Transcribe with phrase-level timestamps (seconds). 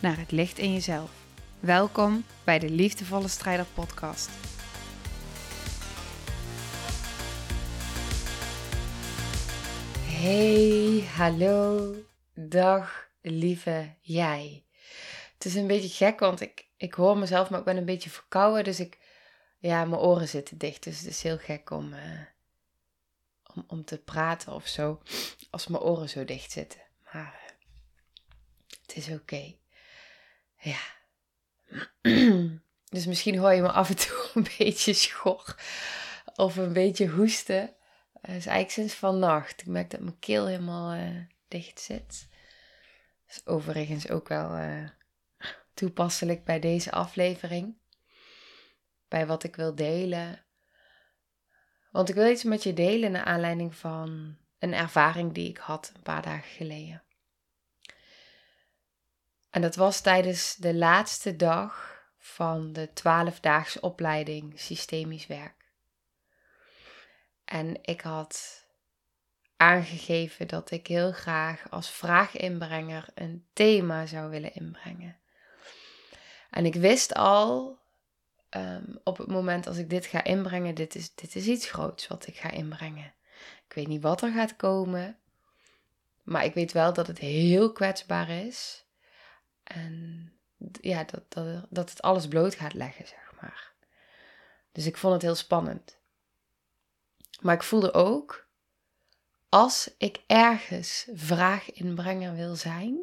[0.00, 1.10] naar het licht in jezelf.
[1.60, 4.30] Welkom bij de Liefdevolle Strijder Podcast.
[10.00, 11.94] Hey, hallo,
[12.34, 14.64] dag lieve jij.
[15.34, 18.10] Het is een beetje gek, want ik, ik hoor mezelf, maar ik ben een beetje
[18.10, 18.64] verkouden.
[18.64, 18.98] Dus ik,
[19.58, 20.82] ja, mijn oren zitten dicht.
[20.82, 22.20] Dus het is heel gek om, uh,
[23.54, 25.02] om, om te praten of zo,
[25.50, 26.80] als mijn oren zo dicht zitten.
[27.12, 27.50] Maar uh,
[28.80, 29.58] het is oké.
[30.60, 30.80] Ja.
[32.94, 35.54] dus misschien hoor je me af en toe een beetje schor
[36.34, 37.74] of een beetje hoesten.
[38.12, 39.60] Dat is eigenlijk sinds vannacht.
[39.60, 42.28] Ik merk dat mijn keel helemaal uh, dicht zit.
[43.26, 44.88] Dat is overigens ook wel uh,
[45.74, 47.78] toepasselijk bij deze aflevering.
[49.08, 50.44] Bij wat ik wil delen.
[51.90, 55.92] Want ik wil iets met je delen naar aanleiding van een ervaring die ik had
[55.94, 57.02] een paar dagen geleden.
[59.50, 65.60] En dat was tijdens de laatste dag van de 12-daagse opleiding Systemisch Werk.
[67.44, 68.64] En ik had
[69.56, 75.18] aangegeven dat ik heel graag als vraaginbrenger een thema zou willen inbrengen.
[76.50, 77.78] En ik wist al
[78.50, 82.06] um, op het moment als ik dit ga inbrengen, dit is, dit is iets groots
[82.06, 83.14] wat ik ga inbrengen.
[83.66, 85.18] Ik weet niet wat er gaat komen,
[86.22, 88.84] maar ik weet wel dat het heel kwetsbaar is.
[89.74, 90.32] En
[90.80, 93.72] ja, dat, dat, dat het alles bloot gaat leggen, zeg maar.
[94.72, 95.98] Dus ik vond het heel spannend.
[97.40, 98.48] Maar ik voelde ook,
[99.48, 103.00] als ik ergens vraaginbrenger wil zijn,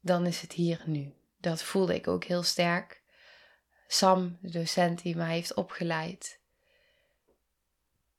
[0.00, 1.14] dan is het hier nu.
[1.36, 3.02] Dat voelde ik ook heel sterk.
[3.86, 6.40] Sam, de docent die mij heeft opgeleid,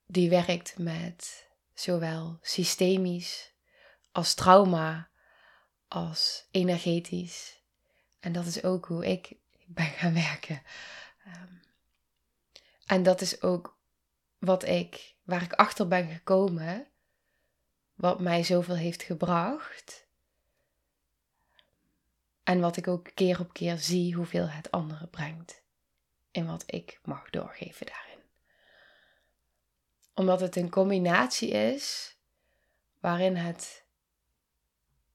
[0.06, 3.54] die werkt met zowel systemisch
[4.12, 5.09] als trauma
[5.90, 7.62] als energetisch.
[8.20, 9.36] En dat is ook hoe ik
[9.66, 10.62] ben gaan werken.
[11.28, 11.62] Um,
[12.86, 13.78] en dat is ook
[14.38, 16.88] wat ik, waar ik achter ben gekomen,
[17.96, 20.08] wat mij zoveel heeft gebracht.
[22.44, 25.64] En wat ik ook keer op keer zie hoeveel het andere brengt.
[26.32, 28.24] In wat ik mag doorgeven daarin.
[30.14, 32.18] Omdat het een combinatie is
[33.00, 33.86] waarin het,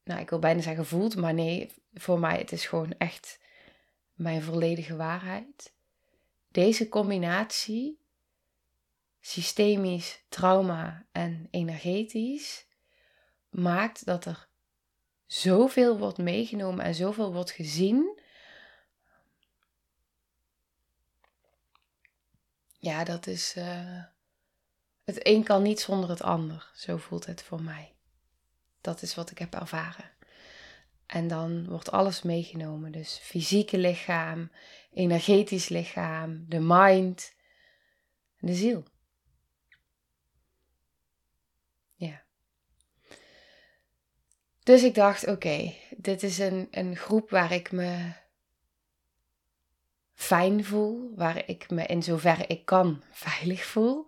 [0.05, 3.41] nou ik wil bijna zeggen voelt, maar nee, voor mij het is gewoon echt
[4.15, 5.73] mijn volledige waarheid.
[6.49, 7.99] Deze combinatie
[9.21, 12.67] systemisch trauma en energetisch
[13.49, 14.49] maakt dat er
[15.27, 18.21] zoveel wordt meegenomen en zoveel wordt gezien.
[22.79, 23.57] Ja, dat is.
[23.57, 24.05] Uh,
[25.05, 26.71] het een kan niet zonder het ander.
[26.75, 27.94] Zo voelt het voor mij.
[28.85, 30.11] Dat is wat ik heb ervaren.
[31.07, 32.93] En dan wordt alles meegenomen.
[32.93, 34.51] Dus fysieke lichaam,
[34.93, 37.35] energetisch lichaam, de mind
[38.39, 38.85] de ziel.
[44.65, 48.13] Dus ik dacht, oké, dit is een, een groep waar ik me
[50.13, 54.07] fijn voel, waar ik me in zoverre ik kan veilig voel.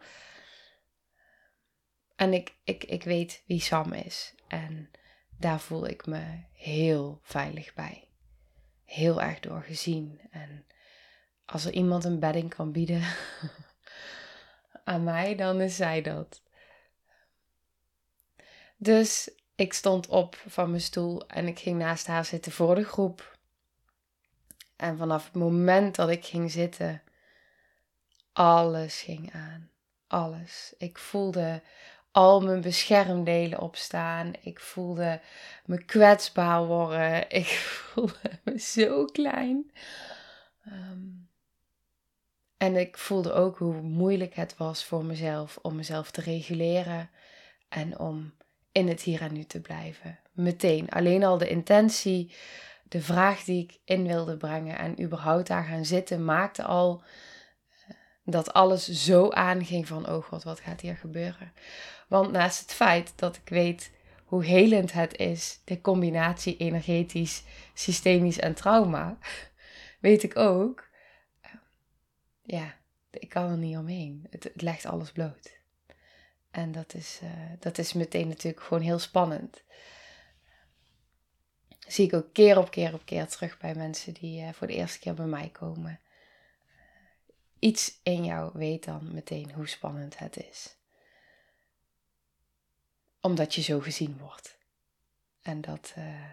[2.15, 4.35] En ik, ik, ik weet wie Sam is.
[4.49, 4.91] En
[5.39, 8.09] daar voel ik me heel veilig bij.
[8.85, 10.21] Heel erg doorgezien.
[10.31, 10.67] En
[11.45, 13.03] als er iemand een bedding kan bieden
[14.85, 16.43] aan mij, dan is zij dat.
[18.77, 22.85] Dus ik stond op van mijn stoel en ik ging naast haar zitten voor de
[22.85, 23.39] groep.
[24.77, 27.03] En vanaf het moment dat ik ging zitten,
[28.33, 29.71] alles ging aan.
[30.07, 30.75] Alles.
[30.79, 31.63] Ik voelde
[32.17, 34.33] al mijn beschermdelen opstaan.
[34.41, 35.21] Ik voelde
[35.65, 37.31] me kwetsbaar worden.
[37.43, 39.71] Ik voelde me zo klein.
[40.67, 41.29] Um,
[42.57, 47.11] en ik voelde ook hoe moeilijk het was voor mezelf om mezelf te reguleren
[47.69, 48.35] en om
[48.73, 50.19] in het hier en nu te blijven.
[50.33, 50.89] Meteen.
[50.89, 52.35] Alleen al de intentie,
[52.89, 57.03] de vraag die ik in wilde brengen en überhaupt daar gaan zitten, maakte al
[57.87, 61.53] eh, dat alles zo aanging van, oh god, wat gaat hier gebeuren?
[62.07, 63.91] Want naast het feit dat ik weet
[64.25, 67.43] hoe helend het is, de combinatie energetisch,
[67.75, 69.19] systemisch en trauma,
[70.01, 70.89] weet ik ook,
[72.43, 72.75] ja,
[73.11, 74.27] ik kan er niet omheen.
[74.31, 75.59] Het, legt alles bloot.
[76.51, 79.63] En dat is, uh, dat is meteen natuurlijk gewoon heel spannend.
[81.87, 84.75] zie ik ook keer op keer op keer terug bij mensen die uh, voor de
[84.75, 86.01] eerste keer bij mij komen.
[87.59, 90.76] Iets in jou weet dan meteen hoe spannend het is.
[93.27, 94.59] Omdat je zo gezien wordt.
[95.43, 96.31] En dat, uh,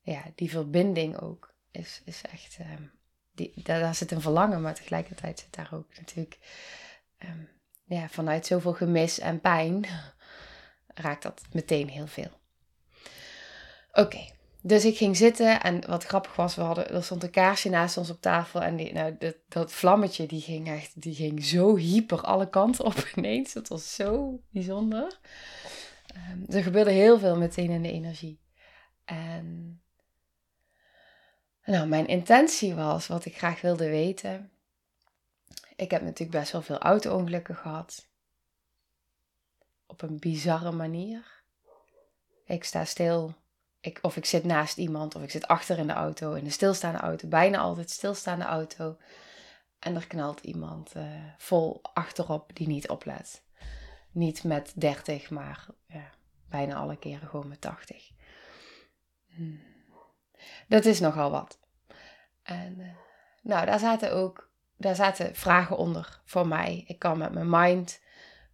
[0.00, 2.92] ja, die verbinding ook is, is echt, um,
[3.32, 6.38] die, daar, zit een verlangen, maar tegelijkertijd zit daar ook natuurlijk
[7.18, 7.48] um,
[7.84, 9.86] ja, vanuit zoveel gemis en pijn
[11.04, 12.40] raakt dat meteen heel veel.
[13.92, 14.26] Oké,
[14.64, 17.96] dus ik ging zitten en wat grappig was, we hadden, er stond een kaarsje naast
[17.96, 21.76] ons op tafel en die, nou, dat, dat vlammetje die ging echt, die ging zo
[21.76, 23.52] hyper alle kanten op ineens.
[23.52, 25.18] Dat was zo bijzonder.
[26.32, 28.40] Um, er gebeurde heel veel meteen in de energie.
[29.04, 29.80] En
[31.64, 34.50] nou, mijn intentie was, wat ik graag wilde weten,
[35.76, 38.08] ik heb natuurlijk best wel veel auto-ongelukken gehad.
[39.86, 41.42] Op een bizarre manier.
[42.44, 43.34] Ik sta stil.
[43.82, 46.52] Ik, of ik zit naast iemand, of ik zit achter in de auto, in een
[46.52, 47.28] stilstaande auto.
[47.28, 48.96] Bijna altijd stilstaande auto.
[49.78, 51.04] En er knalt iemand uh,
[51.38, 53.42] vol achterop die niet oplet.
[54.10, 56.10] Niet met 30, maar ja,
[56.48, 58.10] bijna alle keren gewoon met 80.
[59.34, 59.60] Hmm.
[60.68, 61.58] Dat is nogal wat.
[62.42, 62.86] En uh,
[63.42, 66.84] nou, daar zaten ook daar zaten vragen onder voor mij.
[66.86, 68.00] Ik kan met mijn mind,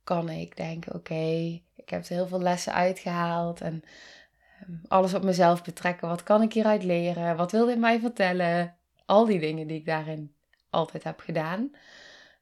[0.04, 3.84] kan ik denken, oké, ik heb er heel veel lessen uitgehaald en
[4.88, 6.08] alles op mezelf betrekken.
[6.08, 7.36] Wat kan ik hieruit leren?
[7.36, 8.76] Wat wil dit mij vertellen?
[9.06, 10.34] Al die dingen die ik daarin
[10.70, 11.70] altijd heb gedaan.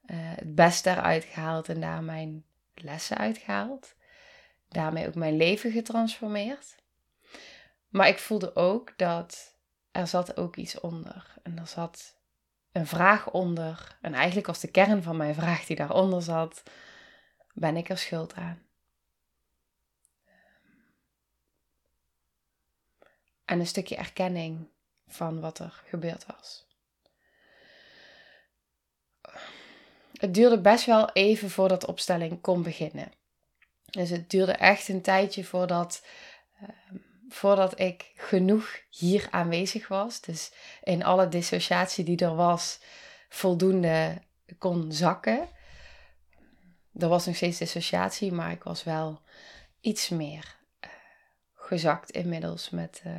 [0.07, 3.95] Uh, het beste eruit gehaald en daar mijn lessen uitgehaald.
[4.69, 6.75] Daarmee ook mijn leven getransformeerd.
[7.89, 9.57] Maar ik voelde ook dat
[9.91, 11.35] er zat ook iets onder.
[11.43, 12.17] En er zat
[12.73, 13.99] een vraag onder.
[14.01, 16.63] En eigenlijk was de kern van mijn vraag die daaronder zat:
[17.53, 18.66] ben ik er schuld aan?
[23.47, 24.69] En een stukje erkenning
[25.07, 26.67] van wat er gebeurd was.
[30.13, 33.13] Het duurde best wel even voordat de opstelling kon beginnen.
[33.85, 36.05] Dus het duurde echt een tijdje voordat
[36.61, 36.97] ehm,
[37.29, 40.21] voordat ik genoeg hier aanwezig was.
[40.21, 40.53] Dus
[40.83, 42.81] in alle dissociatie die er was,
[43.29, 44.23] voldoende
[44.59, 45.49] kon zakken.
[46.99, 49.21] Er was nog steeds dissociatie, maar ik was wel
[49.81, 50.56] iets meer
[51.67, 53.13] gezakt inmiddels met uh,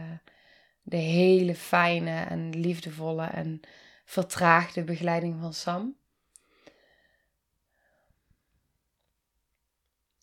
[0.82, 3.62] de hele fijne en liefdevolle en
[4.06, 5.96] vertraagde begeleiding van Sam.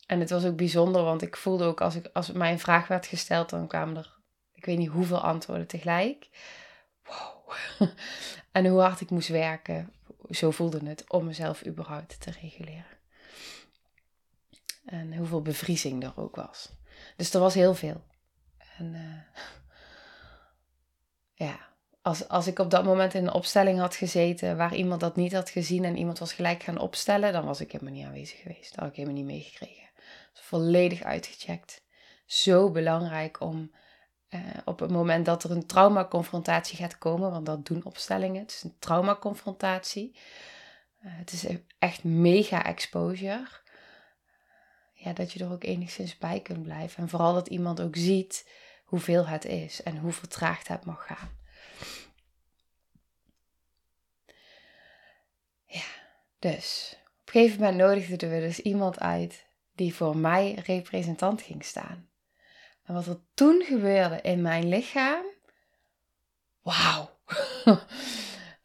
[0.07, 2.87] En het was ook bijzonder, want ik voelde ook als, ik, als mij een vraag
[2.87, 4.19] werd gesteld, dan kwamen er,
[4.53, 6.29] ik weet niet hoeveel antwoorden tegelijk.
[7.05, 7.53] Wow.
[8.53, 9.93] en hoe hard ik moest werken,
[10.31, 12.87] zo voelde het, om mezelf überhaupt te reguleren.
[14.85, 16.73] En hoeveel bevriezing er ook was.
[17.17, 18.03] Dus er was heel veel.
[18.79, 19.43] En uh,
[21.49, 21.59] ja,
[22.03, 25.33] als, als ik op dat moment in een opstelling had gezeten waar iemand dat niet
[25.33, 28.71] had gezien en iemand was gelijk gaan opstellen, dan was ik helemaal niet aanwezig geweest.
[28.71, 29.85] Dat had ik helemaal niet meegekregen
[30.45, 31.83] volledig uitgecheckt.
[32.27, 33.71] Zo belangrijk om
[34.31, 38.51] uh, op het moment dat er een traumaconfrontatie gaat komen, want dat doen opstellingen, het
[38.51, 40.17] is een traumaconfrontatie.
[41.05, 41.47] Uh, het is
[41.79, 43.47] echt mega exposure.
[44.93, 47.03] Ja, dat je er ook enigszins bij kunt blijven.
[47.03, 48.49] En vooral dat iemand ook ziet
[48.95, 51.31] hoeveel het is en hoe vertraagd het mag gaan.
[55.67, 55.85] Ja,
[56.39, 61.65] dus op een gegeven moment nodigden we dus iemand uit die voor mij representant ging
[61.65, 62.09] staan.
[62.85, 65.25] En wat er toen gebeurde in mijn lichaam,
[66.63, 67.11] wauw.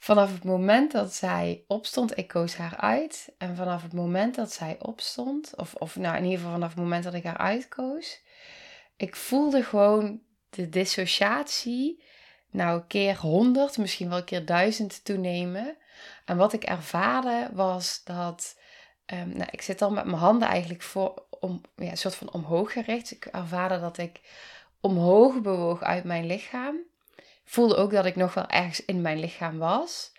[0.09, 3.33] vanaf het moment dat zij opstond, ik koos haar uit.
[3.38, 6.79] En vanaf het moment dat zij opstond, of, of nou in ieder geval vanaf het
[6.79, 8.21] moment dat ik haar uitkoos,
[8.99, 12.03] ik voelde gewoon de dissociatie,
[12.51, 15.77] nou keer honderd, misschien wel keer duizend toenemen.
[16.25, 18.57] En wat ik ervaarde was dat
[19.13, 22.33] Um, nou, ik zit dan met mijn handen eigenlijk voor, om, ja, een soort van
[22.33, 23.11] omhoog gericht.
[23.11, 24.21] Ik ervaarde dat ik
[24.81, 26.75] omhoog bewoog uit mijn lichaam.
[27.43, 30.11] Voelde ook dat ik nog wel ergens in mijn lichaam was.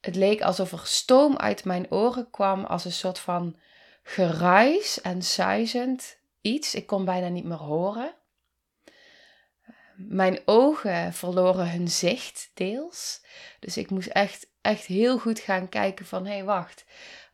[0.00, 3.56] Het leek alsof er stoom uit mijn oren kwam als een soort van
[4.02, 6.74] geruis en suizend iets.
[6.74, 8.14] Ik kon bijna niet meer horen.
[9.96, 13.24] Mijn ogen verloren hun zicht deels.
[13.60, 16.26] Dus ik moest echt, echt heel goed gaan kijken van...
[16.26, 16.84] hé, hey, wacht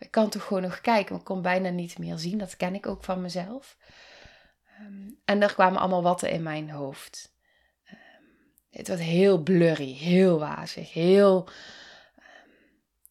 [0.02, 2.38] ik kan toch gewoon nog kijken, ik kon bijna niet meer zien.
[2.38, 3.76] Dat ken ik ook van mezelf.
[4.64, 7.34] Ehm, en er kwamen allemaal watten in mijn hoofd.
[7.90, 7.96] Um,
[8.70, 11.48] het was heel blurry, heel wazig, heel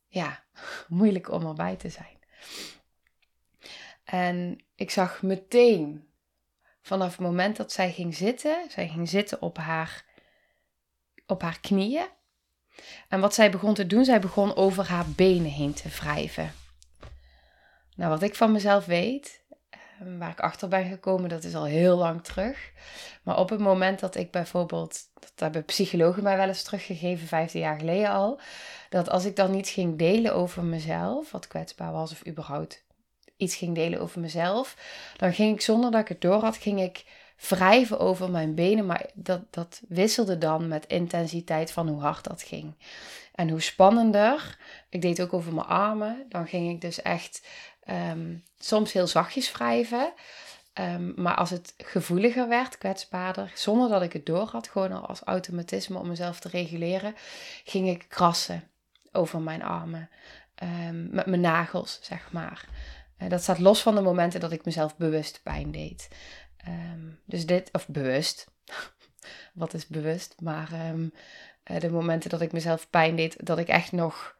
[0.07, 0.43] ja,
[0.87, 2.19] moeilijk om erbij te zijn.
[4.11, 6.07] En ik zag meteen
[6.81, 10.05] vanaf het moment dat zij ging zitten, zij ging zitten op haar,
[11.27, 12.07] op haar knieën.
[13.07, 16.51] En wat zij begon te doen, zij begon over haar benen heen te wrijven.
[17.95, 21.65] Nou, wat ik van mezelf weet, ehm, waar ik achter ben gekomen, dat is al
[21.65, 22.71] heel lang terug.
[23.23, 27.61] Maar op het moment dat ik bijvoorbeeld, dat hebben psychologen mij wel eens teruggegeven, 15
[27.61, 28.39] jaar geleden al,
[28.89, 32.89] dat als ik dan niet ging delen over mezelf, wat kwetsbaar was of überhaupt
[33.41, 34.75] iets ging delen over mezelf,
[35.17, 37.03] dan ging ik zonder dat ik het door had, ging ik
[37.49, 42.41] wrijven over mijn benen, maar dat, dat wisselde dan met intensiteit van hoe hard dat
[42.41, 42.73] ging.
[43.35, 44.57] En hoe spannender,
[44.89, 47.47] ik deed ook over mijn armen, dan ging ik dus echt
[47.83, 50.13] ehm, soms heel zachtjes wrijven.
[50.73, 55.05] Ehm, maar als het gevoeliger werd, kwetsbaarder, zonder dat ik het door had, gewoon al
[55.05, 57.15] als automatisme om mezelf te reguleren,
[57.63, 58.63] ging ik krassen
[59.11, 60.09] over mijn armen.
[60.63, 62.65] Um, met mijn nagels, zeg maar.
[63.21, 66.07] Uh, dat staat los van de momenten dat ik mezelf bewust pijn deed.
[66.67, 68.51] Um, dus dit, of bewust.
[69.53, 70.35] Wat is bewust?
[70.41, 71.13] Maar um,
[71.71, 74.35] uh, de momenten dat ik mezelf pijn deed, dat ik echt nog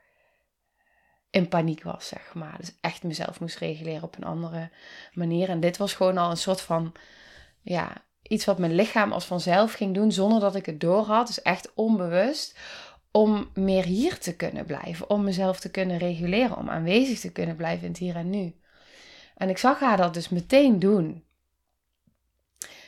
[1.29, 2.57] in paniek was, zeg maar.
[2.57, 4.69] Dus echt mezelf moest reguleren op een andere
[5.13, 5.49] manier.
[5.49, 6.93] En dit was gewoon al een soort van,
[7.61, 11.27] ja, iets wat mijn lichaam als vanzelf ging doen zonder dat ik het door had.
[11.27, 12.59] Dus echt onbewust
[13.11, 17.55] om meer hier te kunnen blijven, om mezelf te kunnen reguleren, om aanwezig te kunnen
[17.55, 18.55] blijven in het hier en nu.
[19.41, 21.23] En ik zag haar dat dus meteen doen.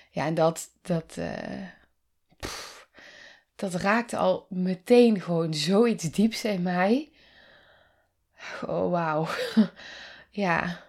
[0.09, 1.19] Ja, en dat, dat,
[2.39, 2.87] pff,
[3.55, 7.11] dat raakte al meteen gewoon zoiets dieps in mij.
[8.65, 9.27] Oh, wauw.
[10.29, 10.83] ja.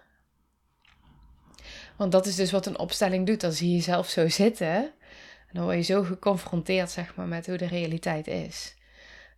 [1.95, 3.41] Want dat is dus wat een opstelling doet.
[3.41, 4.75] Dan zie je jezelf zo zitten.
[5.47, 8.75] En dan word je zo geconfronteerd, zeg maar, met hoe de realiteit is.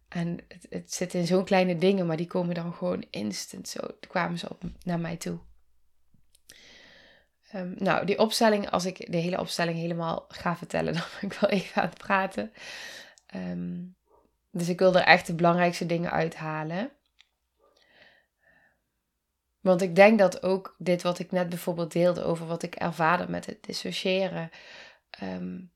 [0.07, 3.79] En het, het zit in zo'n kleine dingen, maar die komen dan gewoon instant zo.
[4.07, 5.39] kwamen ze op naar mij toe.
[7.55, 11.37] Um, nou, die opstelling, als ik de hele opstelling helemaal ga vertellen, dan ben ik
[11.39, 12.53] wel even aan het praten.
[13.35, 13.95] Um,
[14.51, 16.91] dus ik wil er echt de belangrijkste dingen uithalen.
[19.59, 23.27] Want ik denk dat ook dit wat ik net bijvoorbeeld deelde over wat ik ervaarde
[23.29, 24.49] met het dissociëren,
[25.23, 25.71] um,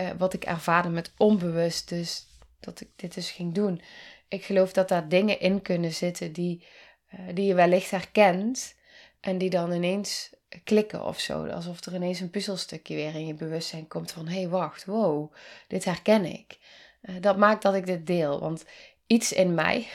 [0.00, 2.26] uh, wat ik ervaarde met onbewust, dus
[2.60, 3.80] dat ik dit dus ging doen.
[4.28, 6.66] Ik geloof dat daar dingen in kunnen zitten die,
[7.14, 8.74] uh, die je wellicht herkent
[9.20, 11.46] en die dan ineens klikken of zo.
[11.46, 15.32] Alsof er ineens een puzzelstukje weer in je bewustzijn komt van hé hey, wacht, wow,
[15.68, 16.58] dit herken ik.
[17.02, 18.64] Uh, dat maakt dat ik dit deel, want
[19.06, 19.86] iets in mij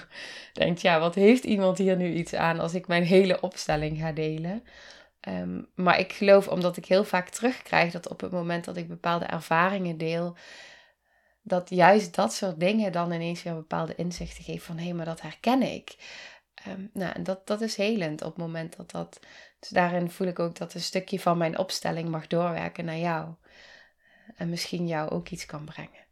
[0.52, 4.12] denkt ja, wat heeft iemand hier nu iets aan als ik mijn hele opstelling ga
[4.12, 4.62] delen?
[5.28, 8.88] Um, maar ik geloof, omdat ik heel vaak terugkrijg dat op het moment dat ik
[8.88, 10.36] bepaalde ervaringen deel,
[11.42, 15.04] dat juist dat soort dingen dan ineens weer bepaalde inzichten geven van hé, hey, maar
[15.04, 15.96] dat herken ik.
[16.68, 19.20] Um, nou, en dat, dat is helend op het moment dat dat.
[19.66, 23.34] Dus daarin voel ik ook dat een stukje van mijn opstelling mag doorwerken naar jou.
[24.36, 26.04] En misschien jou ook iets kan brengen.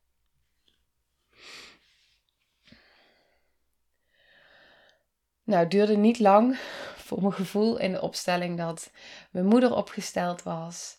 [5.45, 6.59] Nou, het duurde niet lang
[6.97, 8.91] voor mijn gevoel in de opstelling dat
[9.31, 10.99] mijn moeder opgesteld was.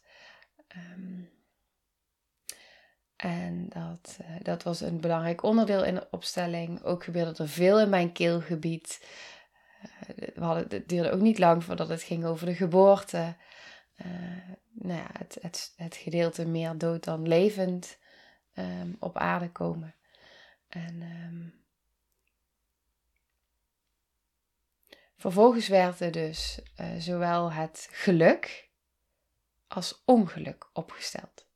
[0.76, 1.30] Um,
[3.16, 6.84] en dat, uh, dat was een belangrijk onderdeel in de opstelling.
[6.84, 9.06] Ook gebeurde er veel in mijn keelgebied.
[9.86, 13.36] Uh, we hadden, het duurde ook niet lang voordat het ging over de geboorte.
[13.98, 14.08] Uh,
[14.72, 17.98] nou ja, het, het, het gedeelte meer dood dan levend
[18.56, 19.96] um, op aarde komen.
[20.68, 21.64] En um,
[25.16, 26.60] vervolgens werd er dus
[26.98, 28.70] zowel het geluk
[29.68, 31.48] als ongeluk opgesteld.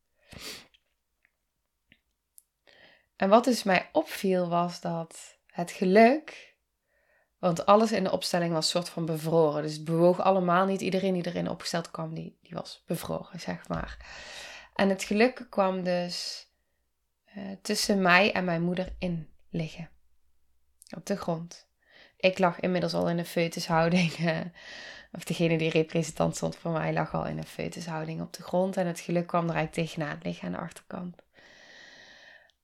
[3.16, 6.49] En wat dus mij opviel was dat het geluk,
[7.40, 9.62] want alles in de opstelling was soort van bevroren.
[9.62, 10.82] Dus het bewoog allemaal niet.
[10.82, 13.98] Iedereen die erin opgesteld kwam, die, die was bevroren, zeg maar.
[14.76, 16.48] En het geluk kwam dus
[17.38, 19.90] uh, tussen mij en mijn moeder in liggen.
[20.96, 21.68] Op de grond.
[22.18, 24.18] Ik lag inmiddels al in een foetushouding.
[24.18, 24.40] Uh,
[25.18, 28.78] of degene die representant stond voor mij lag al in een foetushouding op de grond.
[28.78, 31.16] En het geluk kwam er eigenlijk tegenaan liggen aan de achterkant.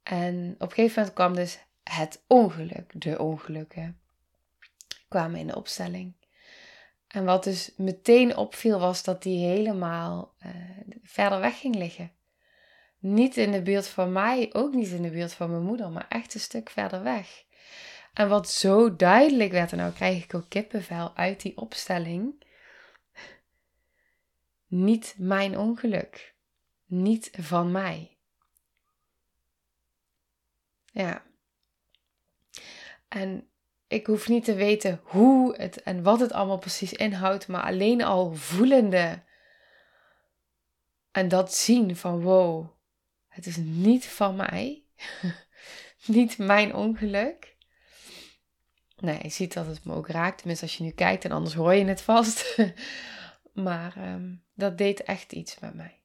[0.03, 4.00] En op een gegeven moment kwam dus het ongeluk, de ongelukken,
[5.08, 6.14] kwamen in de opstelling.
[7.08, 10.52] En wat dus meteen opviel was dat die helemaal uh,
[11.04, 12.12] verder weg ging liggen.
[13.00, 16.06] Niet in de buurt van mij, ook niet in de buurt van mijn moeder, maar
[16.10, 17.44] echt een stuk verder weg.
[18.14, 22.44] En wat zo duidelijk werd, en nou krijg ik ook kippenvel uit die opstelling.
[24.68, 26.36] niet mijn ongeluk.
[26.86, 28.18] Niet van mij.
[30.92, 31.24] Ja.
[33.08, 33.50] En
[33.88, 38.04] ik hoef niet te weten hoe het en wat het allemaal precies inhoudt, maar alleen
[38.04, 39.24] al voelende
[41.12, 42.68] en dat zien van wow,
[43.27, 44.84] het is niet van mij,
[46.06, 47.56] niet mijn ongeluk.
[48.96, 51.56] Nee, je ziet dat het me ook raakt, tenminste als je nu kijkt en anders
[51.56, 52.58] hoor je het vast.
[53.54, 56.00] maar um, dat deed echt iets met mij.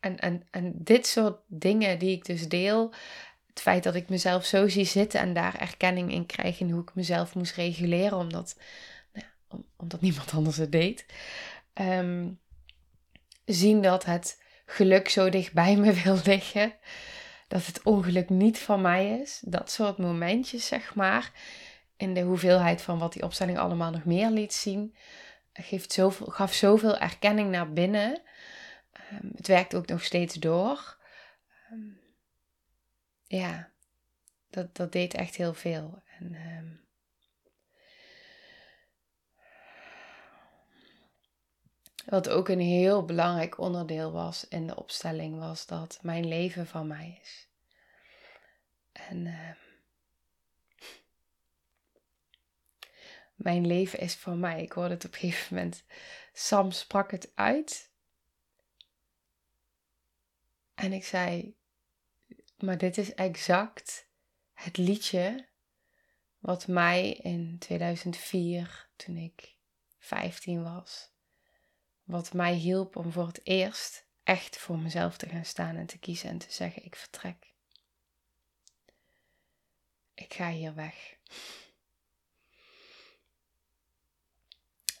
[0.00, 2.92] En, en, en dit soort dingen die ik dus deel,
[3.60, 6.82] het feit dat ik mezelf zo zie zitten en daar erkenning in krijg in hoe
[6.82, 8.56] ik mezelf moest reguleren, omdat,
[9.12, 11.06] nou, om, omdat niemand anders het deed.
[11.74, 12.40] Um,
[13.44, 16.72] zien dat het geluk zo dicht bij me wil liggen.
[17.48, 19.40] Dat het ongeluk niet van mij is.
[19.44, 21.32] Dat soort momentjes, zeg maar.
[21.96, 24.94] In de hoeveelheid van wat die opstelling allemaal nog meer liet zien.
[25.52, 28.22] Geeft zoveel, gaf zoveel erkenning naar binnen.
[28.92, 30.96] Ehm, het werkt ook nog steeds door.
[31.70, 31.99] Ehm,
[33.30, 33.70] ja,
[34.50, 36.02] dat, dat deed echt heel veel.
[36.18, 36.80] En ehm,
[42.04, 46.86] Wat ook een heel belangrijk onderdeel was in de opstelling, was dat mijn leven van
[46.86, 47.48] mij is.
[48.92, 49.50] En uh,
[53.34, 54.62] mijn leven is van mij.
[54.62, 55.84] Ik hoorde het op een gegeven moment.
[56.32, 57.90] Sam sprak het uit.
[60.74, 61.56] En ik zei:
[62.60, 64.08] Maar dit is exact
[64.52, 65.48] het liedje
[66.38, 69.56] wat mij in 2004, toen ik
[69.98, 71.10] 15 was,
[72.02, 75.98] wat mij hielp om voor het eerst echt voor mezelf te gaan staan en te
[75.98, 77.52] kiezen en te zeggen: ik vertrek.
[80.14, 81.16] Ik ga hier weg.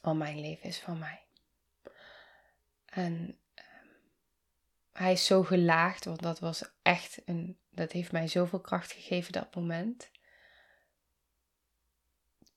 [0.00, 1.22] Want mijn leven is van mij.
[2.84, 3.39] En
[5.00, 7.58] hij is zo gelaagd, want dat was echt een.
[7.70, 10.10] Dat heeft mij zoveel kracht gegeven dat moment.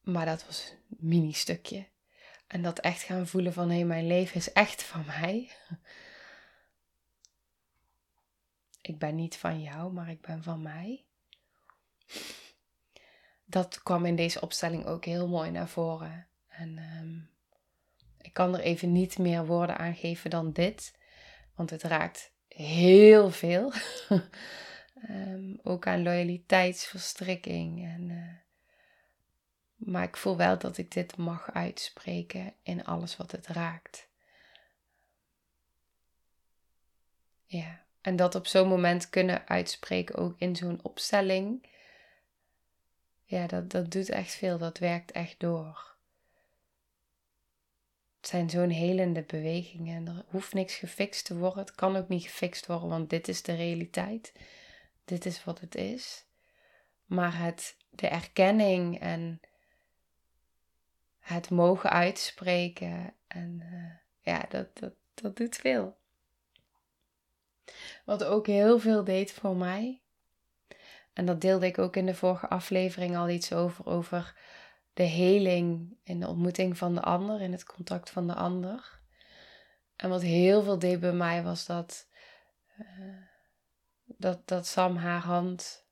[0.02, 1.88] Maar dat was een mini stukje.
[2.48, 5.52] En dat echt gaan voelen van hé, hey, mijn leven is echt van mij.
[8.82, 11.06] Ik ben niet van jou, maar ik ben van mij.
[13.46, 16.28] Dat kwam in deze opstelling ook heel mooi naar voren.
[16.48, 17.20] En ehm,
[18.18, 20.98] ik kan er even niet meer woorden aan geven dan dit,
[21.56, 23.74] want het raakt heel veel.
[25.10, 28.34] um, ook aan loyaliteitsverstrikking en uh,
[29.76, 34.08] maar ik voel wel dat ik dit mag uitspreken in alles wat het raakt.
[37.46, 41.70] Ja, en dat op zo'n moment kunnen uitspreken, ook in zo'n opstelling.
[43.24, 44.58] Ja, dat, dat doet echt veel.
[44.58, 45.93] Dat werkt echt door.
[48.24, 50.08] Het zijn zo'n helende bewegingen.
[50.08, 51.60] Er hoeft niks gefixt te worden.
[51.60, 54.34] Het kan ook niet gefixt worden, want dit is de realiteit.
[55.06, 56.26] Dit is wat het is.
[57.06, 59.42] Maar het, de erkenning en
[61.20, 63.14] het mogen uitspreken.
[63.28, 65.98] En uh, ja, dat, dat, dat doet veel.
[68.06, 70.02] Wat ook heel veel deed voor mij.
[71.14, 73.86] En dat deelde ik ook in de vorige aflevering al iets over.
[73.86, 74.36] Over
[74.94, 77.42] de heling en de ontmoeting van de ander.
[77.42, 79.00] In het contact van de ander.
[79.96, 82.08] En wat heel veel deed bij mij was dat.
[82.80, 83.16] Uh,
[84.06, 85.86] dat, dat Sam haar hand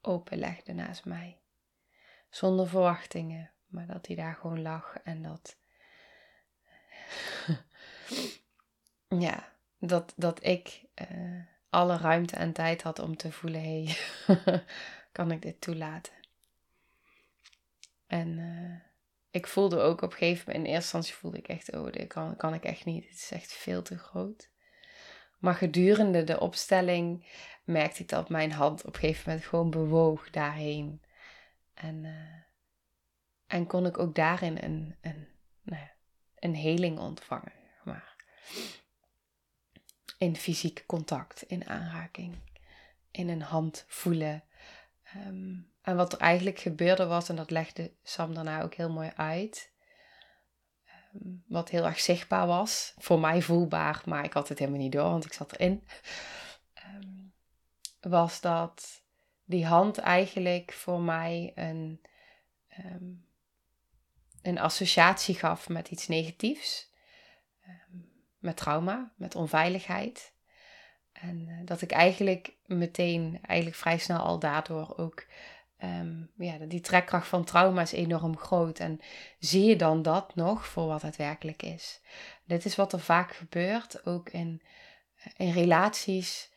[0.00, 1.40] openlegde naast mij.
[2.30, 3.50] Zonder verwachtingen.
[3.66, 5.56] Maar dat hij daar gewoon lag en dat.
[9.26, 13.84] ja, dat, dat ik uh, alle ruimte en tijd had om te voelen: hé,
[14.26, 14.64] hey,
[15.12, 16.17] kan ik dit toelaten?
[18.08, 18.80] En uh,
[19.30, 22.06] ik voelde ook op een gegeven moment, in eerste instantie voelde ik echt: oh, dit
[22.06, 23.04] kan, kan ik echt niet.
[23.04, 24.50] Het is echt veel te groot.
[25.38, 27.26] Maar gedurende de opstelling
[27.64, 31.02] merkte ik dat mijn hand op een gegeven moment gewoon bewoog daarheen.
[31.74, 32.38] En uh,
[33.48, 35.28] en kon ik ook daarin een, een,
[35.62, 35.92] nou ja,
[36.34, 37.52] een heling ontvangen.
[37.84, 38.16] Maar.
[40.18, 42.38] In fysiek contact, in aanraking,
[43.10, 44.44] in een hand voelen.
[45.02, 49.10] Ehm, en wat er eigenlijk gebeurde was, en dat legde Sam daarna ook heel mooi
[49.16, 49.72] uit.
[50.84, 54.92] Ehm, wat heel erg zichtbaar was, voor mij voelbaar, maar ik had het helemaal niet
[54.92, 55.88] door, want ik zat erin.
[56.94, 57.32] Um,
[58.00, 59.02] was dat
[59.44, 62.00] die hand eigenlijk voor mij een
[64.42, 66.92] een associatie gaf met iets negatiefs.
[67.60, 67.98] Ehm,
[68.38, 70.32] met trauma, met onveiligheid.
[71.12, 75.26] En eh, dat ik eigenlijk meteen, eigenlijk vrij snel al daardoor ook
[75.78, 78.78] ehm, ja, die trekkracht van trauma is enorm groot.
[78.78, 79.00] En
[79.38, 82.00] zie je dan dat nog voor wat het werkelijk is?
[82.44, 84.62] Dit is wat er vaak gebeurt, ook in,
[85.36, 86.50] in relaties.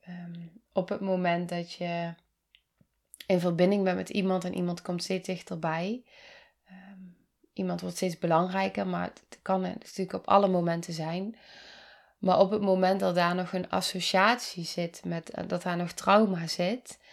[0.00, 2.14] Ehm, op het moment dat je
[3.26, 6.04] in verbinding bent met iemand en iemand komt steeds dichterbij.
[6.70, 7.16] Um,
[7.52, 11.36] iemand wordt steeds belangrijker, maar het kan natuurlijk op alle momenten zijn.
[12.18, 15.92] Maar op het moment dat daar nog een associatie zit, met, eh, dat daar nog
[15.92, 17.07] trauma zit, eh,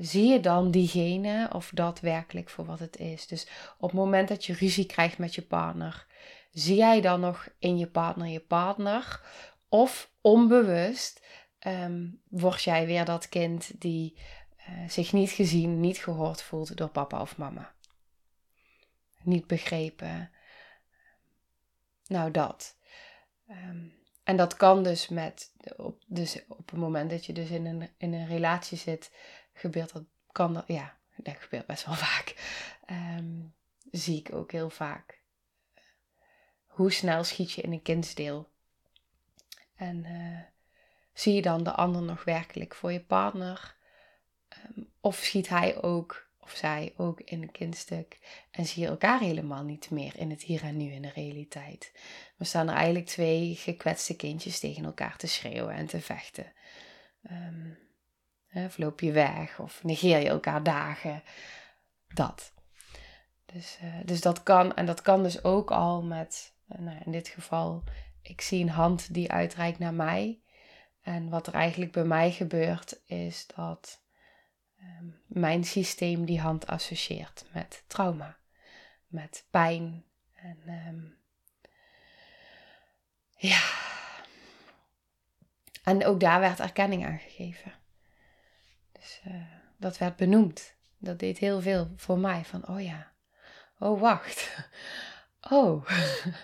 [0.00, 3.26] zie je dan diegene of dat werkelijk voor wat het is.
[3.26, 3.46] Dus
[3.78, 6.06] op het moment dat je ruzie krijgt met je partner,
[6.50, 9.20] zie jij dan nog in je partner je partner?
[9.68, 11.26] Of onbewust
[11.66, 14.16] um, word jij weer dat kind die
[14.68, 17.74] uh, zich niet gezien, niet gehoord voelt door papa of mama?
[19.22, 20.30] Niet begrepen.
[22.06, 22.76] Nou, dat.
[23.50, 27.66] Um, en dat kan dus met, op, dus op het moment dat je dus in
[27.66, 29.10] een, in een relatie zit,
[29.52, 32.34] gebeurt dat, kan dat, ja, dat gebeurt best wel vaak.
[32.90, 33.54] Um,
[33.90, 35.20] zie ik ook heel vaak.
[36.66, 38.50] Hoe snel schiet je in een kindsdeel?
[39.74, 40.38] En uh,
[41.12, 43.76] zie je dan de ander nog werkelijk voor je partner?
[44.76, 48.18] Um, of schiet hij ook of zij ook in een kindstuk
[48.50, 51.92] en zie je elkaar helemaal niet meer in het hier en nu in de realiteit.
[52.36, 56.52] We staan er eigenlijk twee gekwetste kindjes tegen elkaar te schreeuwen en te vechten.
[57.30, 57.78] Um,
[58.54, 61.22] of loop je weg of negeer je elkaar dagen.
[62.08, 62.52] Dat.
[63.46, 67.12] Dus, uh, dus dat kan, en dat kan dus ook al met, uh, nou, in
[67.12, 67.82] dit geval,
[68.22, 70.40] ik zie een hand die uitreikt naar mij.
[71.02, 74.02] En wat er eigenlijk bij mij gebeurt, is dat
[74.82, 78.36] Ehm, mijn systeem die hand associeert met trauma,
[79.06, 80.04] met pijn.
[80.34, 81.16] En um,
[83.36, 83.60] ja.
[85.82, 87.72] En ook daar werd erkenning aan gegeven.
[89.02, 89.34] Dus uh,
[89.76, 90.74] dat werd benoemd.
[90.98, 92.44] Dat deed heel veel voor mij.
[92.44, 93.12] Van, oh ja,
[93.78, 94.50] oh wacht.
[95.50, 95.88] Oh,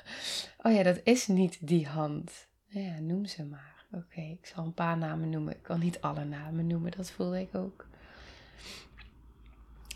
[0.63, 2.49] oh ja, dat is niet die hand.
[2.67, 3.85] Ja, noem ze maar.
[3.93, 5.55] Oké, ik zal een paar namen noemen.
[5.55, 7.87] Ik kan niet alle namen noemen, dat voelde ik ook.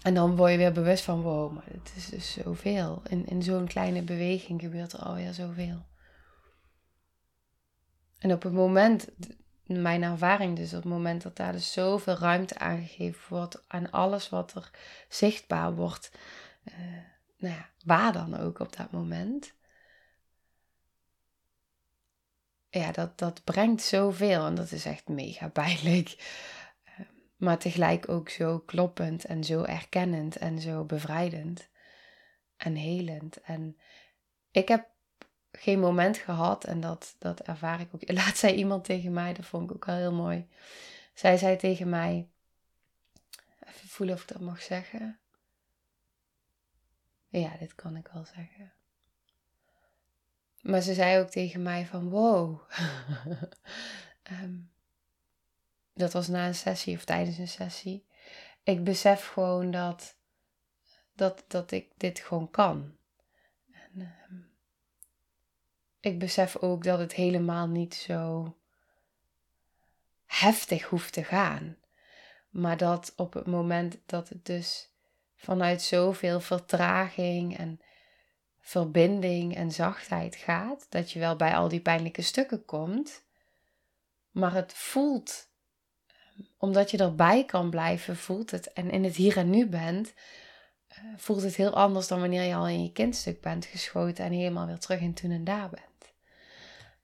[0.02, 3.02] En dan word je weer bewust van, wow, maar het is dus zoveel.
[3.08, 5.86] In, in zo'n kleine beweging gebeurt er alweer zoveel.
[8.18, 9.08] En op het moment,
[9.64, 14.28] mijn ervaring dus, op het moment dat daar dus zoveel ruimte aangegeven wordt aan alles
[14.28, 14.70] wat er
[15.08, 16.10] zichtbaar wordt,
[16.64, 16.74] uh,
[17.36, 19.54] nou ja, waar dan ook op dat moment.
[22.68, 26.16] Ja, dat, dat brengt zoveel en dat is echt mega pijnlijk
[27.42, 31.68] maar tegelijk ook zo kloppend en zo erkennend en zo bevrijdend
[32.56, 33.40] en helend.
[33.40, 33.76] En
[34.50, 34.88] ik heb
[35.52, 38.10] geen moment gehad, en dat, dat ervaar ik ook.
[38.18, 40.48] Laat zei iemand tegen mij, dat vond ik ook wel heel mooi.
[41.14, 42.28] Zij zei tegen mij,
[43.66, 45.18] even voelen of ik dat mag zeggen.
[47.28, 48.72] Ja, dit kan ik wel zeggen.
[50.60, 52.60] Maar ze zei ook tegen mij van, wow,
[54.30, 54.72] um,
[55.94, 58.06] dat was na een sessie of tijdens een sessie.
[58.62, 60.16] Ik besef gewoon dat,
[61.12, 62.96] dat, dat ik dit gewoon kan.
[63.72, 64.51] En, uh,
[66.02, 68.54] ik besef ook dat het helemaal niet zo
[70.26, 71.76] heftig hoeft te gaan.
[72.50, 74.90] Maar dat op het moment dat het dus
[75.36, 77.80] vanuit zoveel vertraging en
[78.60, 83.24] verbinding en zachtheid gaat, dat je wel bij al die pijnlijke stukken komt,
[84.30, 85.50] maar het voelt
[86.58, 88.72] omdat je erbij kan blijven, voelt het.
[88.72, 90.14] En in het hier en nu bent,
[90.88, 94.32] eh, voelt het heel anders dan wanneer je al in je kindstuk bent geschoten en
[94.32, 95.91] helemaal weer terug in toen en daar bent.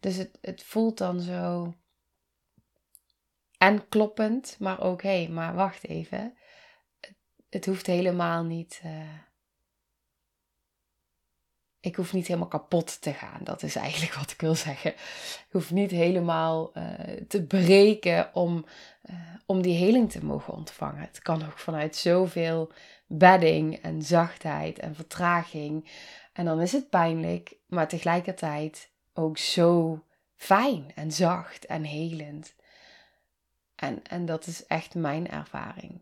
[0.01, 1.75] Dus het, het voelt dan zo.
[3.59, 6.37] En kloppend, maar ook hé, hey, maar wacht even.
[7.01, 7.15] Het,
[7.49, 8.81] het hoeft helemaal niet.
[8.85, 9.19] Uh,
[11.81, 13.45] ik hoef niet helemaal kapot te gaan.
[13.45, 14.91] Dat is eigenlijk wat ik wil zeggen.
[14.91, 16.85] Ik hoef niet helemaal uh,
[17.29, 18.67] te breken om,
[19.11, 21.01] uh, om die heling te mogen ontvangen.
[21.01, 22.73] Het kan ook vanuit zoveel
[23.07, 25.91] bedding en zachtheid en vertraging.
[26.33, 30.03] En dan is het pijnlijk, maar tegelijkertijd ook zo
[30.35, 32.55] fijn en zacht en helend.
[33.75, 36.01] En, en dat is echt mijn ervaring.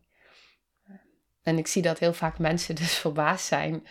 [1.43, 3.87] En ik zie dat heel vaak mensen dus verbaasd zijn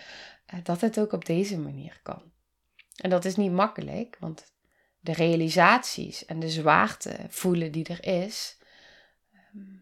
[0.46, 2.32] eh, dat het ook op deze manier kan.
[2.96, 4.54] En dat is niet makkelijk, want
[5.00, 8.58] de realisaties en de zwaarte voelen die er is,
[9.32, 9.76] ehm,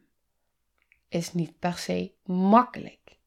[1.10, 3.18] is niet per se makkelijk.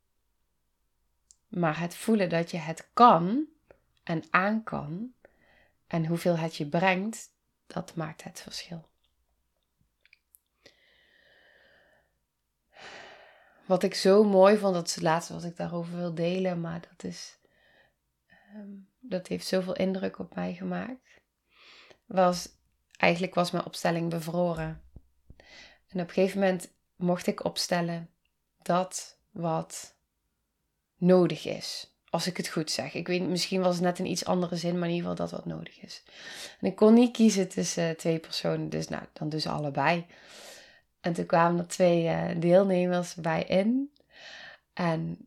[1.49, 3.47] Maar het voelen dat je het kan
[4.03, 5.15] en aan kan
[5.87, 7.31] en hoeveel het je brengt,
[7.66, 8.88] dat maakt het verschil.
[13.66, 16.81] wat ik zo mooi vond, dat is het laatste wat ik daarover wil delen, maar
[16.81, 17.38] dat is,
[18.27, 18.70] ehm,
[19.01, 21.20] dat heeft zoveel indruk op mij gemaakt.
[22.07, 22.49] Was,
[22.96, 24.83] eigenlijk was mijn opstelling bevroren.
[25.88, 28.11] En op een gegeven moment mocht ik opstellen
[28.62, 29.96] dat wat
[30.96, 31.96] nodig is.
[32.17, 32.95] Als ik het goed zeg.
[32.95, 35.37] Ik weet, misschien was het net een iets andere zin, maar in ieder geval dat
[35.37, 36.03] wat nodig is.
[36.61, 40.07] En ik kon niet kiezen tussen twee personen, dus nou, dan dus allebei.
[41.01, 43.91] En toen kwamen er twee uh, deelnemers bij in.
[44.73, 45.19] En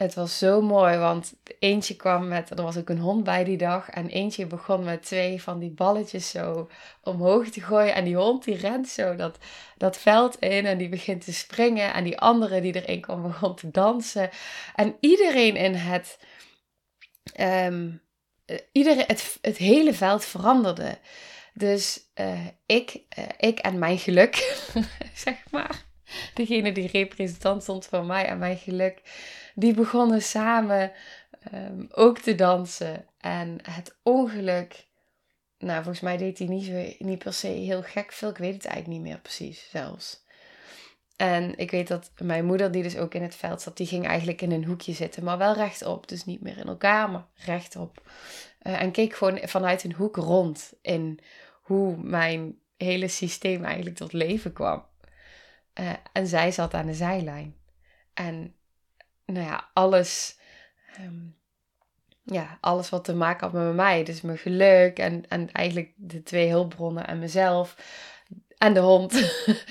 [0.00, 3.56] het was zo mooi, want eentje kwam met, er was ook een hond bij die
[3.56, 3.90] dag.
[3.90, 6.70] En eentje begon met twee van die balletjes zo
[7.02, 7.94] omhoog te gooien.
[7.94, 9.38] En die hond die rent zo dat,
[9.76, 11.92] dat veld in en die begint te springen.
[11.92, 14.30] En die andere die erin kwam begon te dansen.
[14.74, 16.18] En iedereen in het,
[17.40, 18.02] um,
[18.72, 20.98] het, het hele veld veranderde.
[21.54, 24.64] Dus uh, ik, uh, ik en mijn geluk,
[25.24, 25.84] zeg maar.
[26.34, 29.02] Degene die representant stond voor mij en mijn geluk.
[29.54, 30.92] Die begonnen samen
[31.54, 33.06] um, ook te dansen.
[33.18, 34.88] En het ongeluk.
[35.58, 38.28] Nou, volgens mij deed hij niet, niet per se heel gek veel.
[38.28, 40.24] Ik weet het eigenlijk niet meer precies zelfs.
[41.16, 44.06] En ik weet dat mijn moeder, die dus ook in het veld zat, die ging
[44.06, 46.08] eigenlijk in een hoekje zitten, maar wel rechtop.
[46.08, 48.02] Dus niet meer in elkaar, maar rechtop.
[48.62, 51.20] Uh, en keek gewoon vanuit een hoek rond in
[51.62, 54.84] hoe mijn hele systeem eigenlijk tot leven kwam.
[55.80, 57.56] Uh, en zij zat aan de zijlijn.
[58.14, 58.54] En
[59.32, 60.38] nou ja, alles,
[61.00, 61.36] um,
[62.22, 64.04] ja, alles wat te maken had met mij.
[64.04, 67.76] Dus mijn geluk en, en eigenlijk de twee hulpbronnen en mezelf
[68.58, 69.12] en de hond.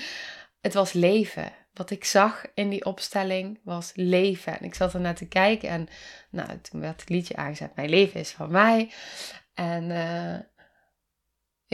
[0.60, 1.52] het was leven.
[1.72, 4.58] Wat ik zag in die opstelling was leven.
[4.58, 5.88] En ik zat er naar te kijken en
[6.30, 7.76] nou, toen werd het liedje aangezet.
[7.76, 8.92] Mijn leven is van mij.
[9.54, 10.38] En uh,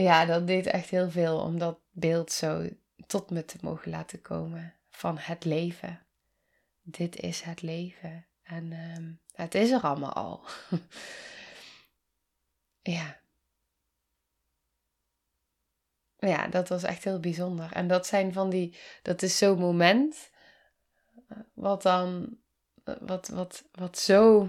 [0.04, 2.68] ja, dat deed echt heel veel om dat beeld zo
[3.06, 6.05] tot me te mogen laten komen van het leven.
[6.88, 8.26] Dit is het leven.
[8.42, 10.44] En um, het is er allemaal al.
[12.96, 13.20] ja.
[16.18, 17.72] Ja, dat was echt heel bijzonder.
[17.72, 20.30] En dat zijn van die, dat is zo'n moment
[21.28, 22.38] eh, wat dan,
[22.84, 24.48] eh, wat, wat, wat zo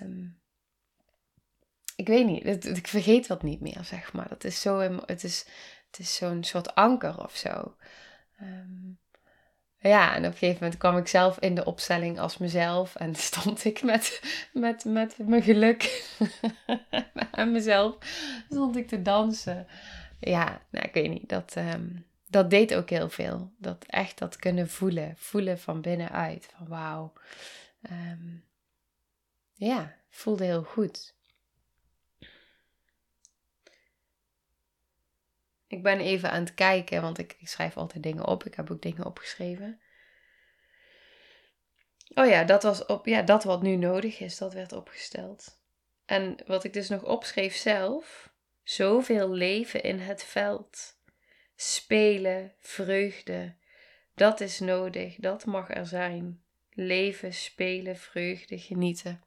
[0.00, 0.40] um,
[1.96, 4.28] ik weet niet, ik vergeet dat niet meer, zeg maar.
[4.28, 5.46] Dat is zo, het is,
[5.90, 7.76] het is zo'n soort anker of zo.
[8.40, 8.98] Um,
[9.88, 13.14] ja, en op een gegeven moment kwam ik zelf in de opstelling als mezelf en
[13.30, 14.20] stond ik met,
[14.52, 16.14] met, met mijn geluk
[17.32, 17.96] en mezelf,
[18.50, 19.66] stond ik te dansen.
[20.20, 23.52] Ja, nou, ik weet niet, dat, um, dat deed ook heel veel.
[23.58, 27.12] Dat echt dat kunnen voelen, voelen van binnenuit, van wauw.
[27.90, 28.44] Um,
[29.52, 31.15] ja, voelde heel goed.
[35.68, 38.44] Ik ben even aan het kijken, want ik, ik schrijf altijd dingen op.
[38.44, 39.80] Ik heb ook dingen opgeschreven.
[42.14, 45.60] Oh ja, dat was op, ja, dat wat nu nodig is, dat werd opgesteld.
[46.04, 50.94] En wat ik dus nog opschreef zelf, zoveel leven in het veld.
[51.56, 53.56] Spelen, vreugde,
[54.14, 56.44] dat is nodig, dat mag er zijn.
[56.70, 59.25] Leven, spelen, vreugde, genieten.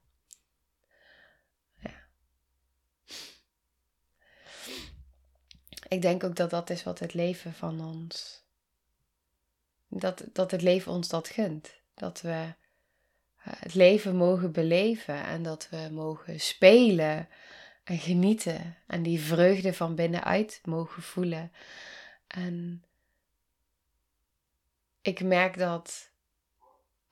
[5.89, 8.43] Ik denk ook dat dat is wat het leven van ons.
[9.87, 11.81] Dat, dat het leven ons dat gunt.
[11.93, 17.27] Dat we eh, het leven mogen beleven en dat we mogen spelen
[17.83, 21.51] en genieten en die vreugde van binnenuit mogen voelen.
[22.27, 22.83] En
[25.01, 26.11] ik merk dat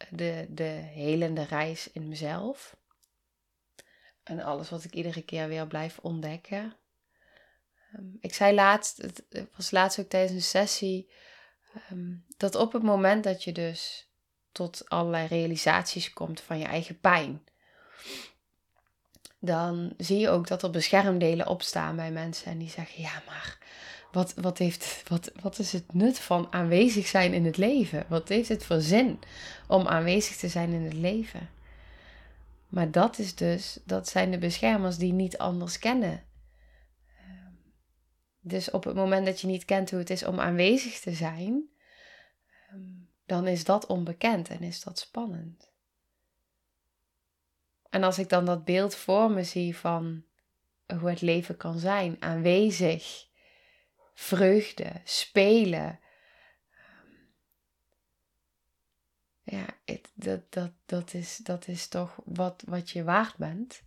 [0.09, 0.63] de, de
[0.93, 2.77] helende reis in mezelf
[4.23, 6.75] en alles wat ik iedere keer weer blijf ontdekken,
[7.93, 9.23] Ehm, ik zei laatst, het
[9.55, 11.11] was laatst ook tijdens een sessie,
[11.73, 14.09] ehm, dat op het moment dat je dus
[14.51, 17.43] tot allerlei realisaties komt van je eigen pijn,
[19.39, 23.57] dan zie je ook dat er beschermdelen opstaan bij mensen en die zeggen, ja maar
[24.11, 28.05] wat, wat, heeft, wat, wat is het nut van aanwezig zijn in het leven?
[28.07, 29.19] Wat heeft het voor zin
[29.67, 31.49] om aanwezig te zijn in het leven?
[32.67, 36.23] Maar dat is dus, dat zijn de beschermers die niet anders kennen
[38.47, 41.69] dus op het moment dat je niet kent hoe het is om aanwezig te zijn,
[42.69, 42.93] ehm,
[43.25, 45.71] dan is dat onbekend en is dat spannend.
[47.89, 50.23] En als ik dan dat beeld voor me zie van
[50.99, 53.27] hoe het leven kan zijn, aanwezig,
[54.13, 55.99] vreugde, spelen.
[56.69, 57.13] Ehm,
[59.43, 59.65] ja,
[60.13, 63.83] dat, dat, dat, is, dat is toch wat, wat je waard bent.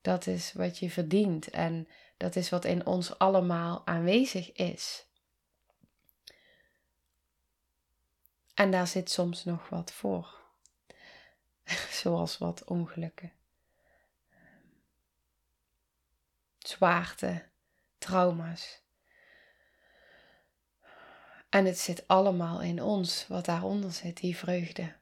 [0.00, 1.50] Dat is wat je verdient.
[1.50, 1.88] En
[2.22, 5.06] dat is wat in ons allemaal aanwezig is.
[8.54, 10.40] En daar zit soms nog wat voor.
[12.00, 13.32] Zoals wat ongelukken.
[16.58, 17.48] Zwaarte,
[17.98, 18.80] trauma's.
[21.48, 24.94] En het zit allemaal in ons, wat daaronder zit, die vreugde.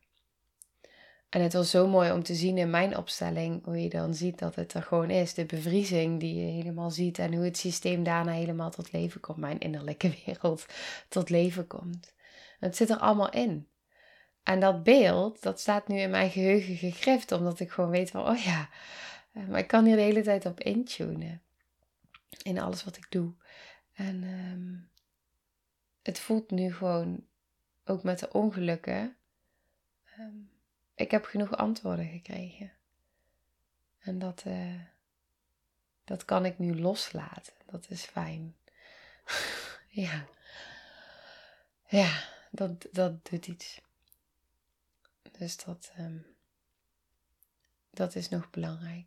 [1.31, 4.39] En het was zo mooi om te zien in mijn opstelling, hoe je dan ziet
[4.39, 5.35] dat het er gewoon is.
[5.35, 9.39] De bevriezing die je helemaal ziet en hoe het systeem daarna helemaal tot leven komt.
[9.39, 10.67] Mijn innerlijke wereld
[11.09, 12.13] tot leven komt.
[12.59, 13.69] Het zit er allemaal in.
[14.43, 18.29] En dat beeld, dat staat nu in mijn geheugen gegrift, omdat ik gewoon weet van,
[18.29, 18.69] oh ja,
[19.33, 21.43] eh, maar ik kan hier de hele tijd op intunen.
[22.43, 23.33] In alles wat ik doe.
[23.93, 24.89] En um,
[26.03, 27.25] het voelt nu gewoon,
[27.85, 29.17] ook met de ongelukken,
[30.19, 30.51] um,
[31.01, 32.73] ik heb genoeg antwoorden gekregen.
[33.99, 34.81] En dat, uh,
[36.05, 37.53] dat kan ik nu loslaten.
[37.67, 38.57] Dat is fijn.
[39.89, 40.27] ja.
[41.87, 43.81] Ja, dat, dat doet iets.
[45.39, 46.27] Dus dat, um,
[47.91, 49.07] dat is nog belangrijk.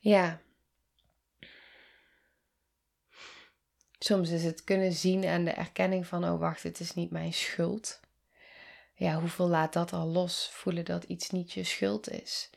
[0.00, 0.40] Ja.
[3.98, 7.32] Soms is het kunnen zien en de erkenning van, oh wacht, het is niet mijn
[7.32, 8.00] schuld.
[9.00, 10.48] Ja, hoeveel laat dat al los?
[10.52, 12.50] Voelen dat iets niet je schuld is.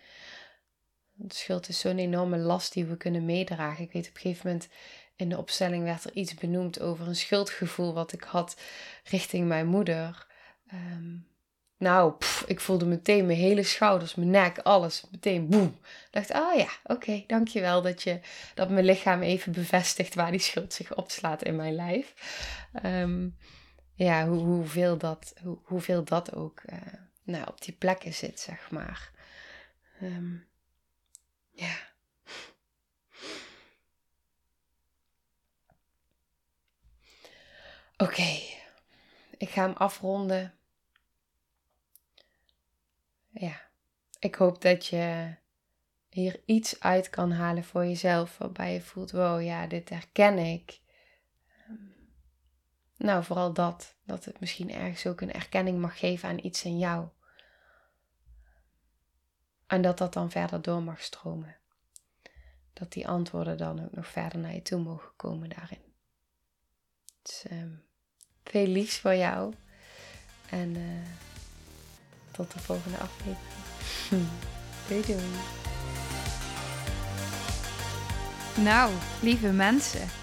[1.27, 3.83] Schuld is zo'n enorme last die we kunnen meedragen.
[3.83, 4.69] Ik weet op een gegeven moment
[5.15, 8.57] in de opstelling werd er iets benoemd over een schuldgevoel wat ik had
[9.03, 10.27] richting mijn moeder.
[10.73, 11.27] Um,
[11.77, 12.13] nou,
[12.45, 15.03] ik voelde meteen mijn hele schouders, mijn nek, alles.
[15.11, 15.79] Meteen boem.
[15.81, 18.19] Ik dacht, oh ja, oké, dankjewel dat, je,
[18.55, 22.13] dat mijn lichaam even bevestigt waar die schuld zich opslaat in mijn lijf.
[22.85, 23.37] Um,
[23.93, 26.77] ja, hoe, hoeveel, dat, hoe, hoeveel dat ook uh,
[27.23, 29.11] nou, op die plekken zit, zeg maar.
[30.01, 30.47] Um,
[31.51, 31.75] ja.
[37.97, 38.39] Oké,
[39.37, 40.53] ik ga hem afronden
[43.33, 43.61] ja,
[44.19, 45.35] ik hoop dat je
[46.09, 48.37] hier iets uit kan halen voor jezelf.
[48.37, 50.79] Waarbij je voelt, wow, ja, dit herken ik.
[53.03, 53.95] Nou, vooral dat.
[54.03, 57.07] Dat het misschien ergens ook een erkenning mag geven aan iets in jou.
[59.67, 61.55] En dat dat dan verder door mag stromen.
[62.73, 65.81] Dat die antwoorden dan ook nog verder naar je toe mogen komen daarin.
[67.21, 67.83] Dus um,
[68.43, 69.53] veel voor jou.
[70.49, 71.07] En uh,
[72.31, 74.27] tot de volgende aflevering.
[74.87, 75.23] doei doei.
[78.63, 80.22] Nou, lieve mensen,